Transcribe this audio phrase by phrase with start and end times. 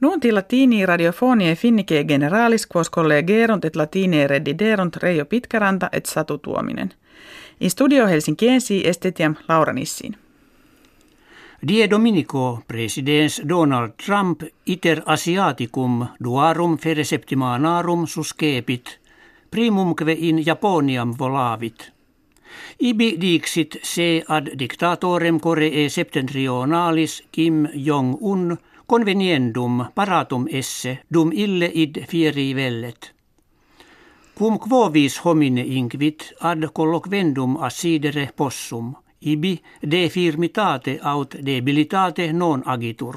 [0.00, 6.90] Nunti latini radiofonie finnike generalis quos collegerunt et latine rediderunt Reijo Pitkäranta et Satu Tuominen.
[7.60, 10.16] In studio Helsinkiensi estetiam Laura Nissin.
[11.68, 19.00] Die Dominico presidens Donald Trump iter asiaticum duarum fere septimanarum suscepit,
[19.50, 21.92] primumque in Japoniam volavit.
[22.80, 32.04] Ibi dixit se ad dictatorem Coree septentrionalis Kim Jong-un conveniendum paratum esse dum ille id
[32.08, 33.12] fieri vellet.
[34.38, 43.16] Cum quovis homine inquit ad colloquendum assidere possum, ibi de firmitate aut debilitate non agitur.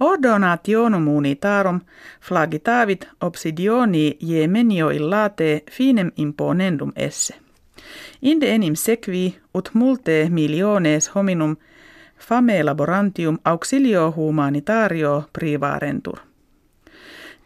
[0.00, 1.80] Ordonationum unitarum
[2.20, 7.34] flagitavit obsidioni jemenio illate finem imponendum esse.
[8.22, 11.56] Inde enim sequi ut multe miliones hominum
[12.18, 16.18] fame laborantium auxilio humanitario privarentur.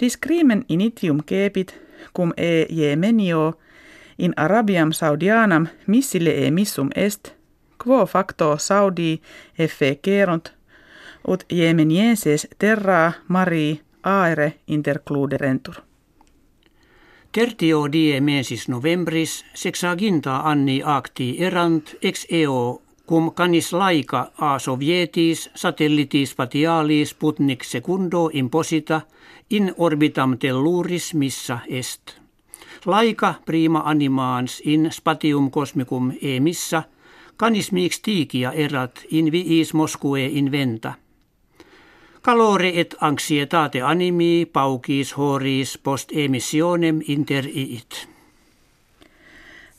[0.00, 1.80] Discrimen initium kepit
[2.16, 3.58] cum e jemenio
[4.18, 7.32] in Arabiam Saudianam missile e missum est,
[7.84, 9.22] quo facto Saudi
[9.58, 10.52] effe kerunt,
[11.28, 15.74] ut jemenienses terra mari aere intercluderentur.
[17.32, 25.50] Tertio die mensis novembris sexaginta anni acti erant ex eo cum canis laika a sovietis
[25.54, 29.00] satellitis spatialis Sputnik secundo imposita
[29.50, 32.14] in orbitam telluris missa est.
[32.86, 36.82] Laika prima animans in spatium cosmicum emissa
[37.36, 40.94] canis mix tigia erat in viis Moscue inventa.
[42.22, 48.08] Calore et anxietate animi paucis horis post emissionem inter iit.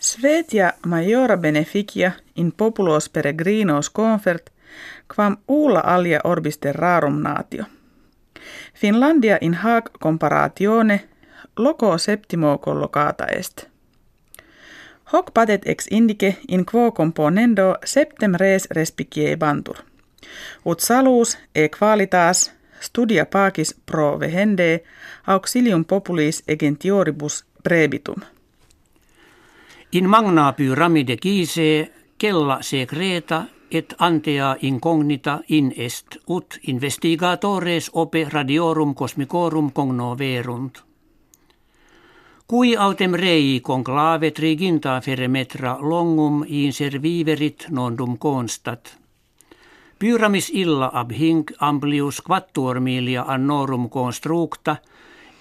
[0.04, 4.50] Svetia majora beneficia in populos peregrinos confert,
[5.16, 7.66] quam ulla alia orbis rarum natio.
[8.74, 11.10] Finlandia in hac comparatione
[11.58, 13.68] loco septimo collocata est.
[15.14, 19.76] Hoc patet ex indice in quo componendo septem res respicie bantur.
[20.66, 24.84] Ut salus e qualitas studia pacis pro vehende
[25.28, 28.22] auxilium populis egentioribus prebitum.
[29.96, 38.96] In magna pyramide gise kella secreta et antea incognita in est ut investigatores ope radiorum
[38.96, 40.84] cosmicorum cognoverunt.
[42.48, 48.98] Cui autem rei conclave triginta feremetra longum in serviverit nondum constat.
[50.00, 54.78] Pyramis illa ab hinc amplius quattuor milia annorum constructa–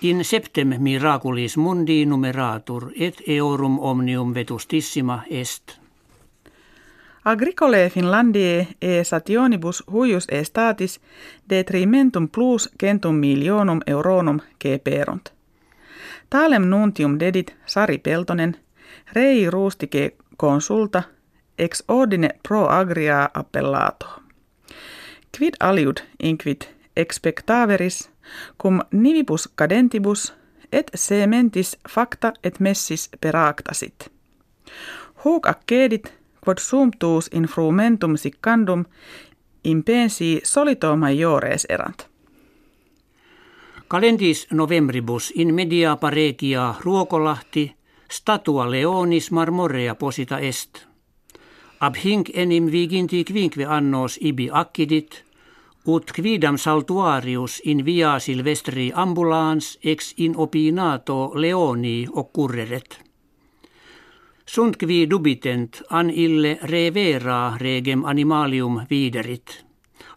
[0.03, 5.79] In septem miraculis mundi numeratur et eorum omnium vetustissima est.
[7.25, 11.01] Agricole Finlandie e sationibus huius e statis
[11.51, 15.33] detrimentum plus centum milionum euronum keperunt.
[16.31, 18.57] Talem nuntium dedit Sari Peltonen,
[19.13, 21.03] rei rustike consulta,
[21.59, 24.07] ex ordine pro agria appellato.
[25.39, 28.12] Quid aliud inquit expectaveris
[28.63, 30.35] cum nivibus cadentibus
[30.73, 34.13] et sementis facta et messis peractasit.
[35.25, 36.13] Huc accedit
[36.45, 38.85] quod sumptuus in frumentum siccandum
[39.65, 42.09] impensi solito maiores erant.
[43.91, 47.75] Calendis novembribus in media paregia ruokolahti
[48.11, 50.87] statua leonis marmorea posita est.
[51.81, 55.25] Ab hinc enim viginti quinque annos ibi accidit–
[55.87, 63.01] ut quidam saltuarius in via silvestri ambulans ex in opinato leoni occurreret.
[64.47, 69.65] Sunt qui dubitent an ille revera regem animalium viderit.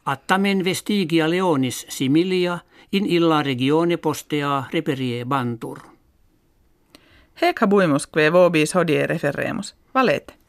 [0.05, 2.59] Attamen vestigia leonis similia
[2.91, 5.79] in illa regione postea reperie bantur.
[7.41, 9.75] Hec habuimus que vobis hodie referemus.
[9.93, 10.44] Valete.